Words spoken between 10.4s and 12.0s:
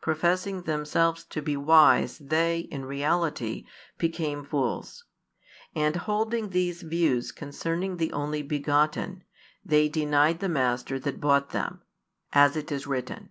Master that bought them,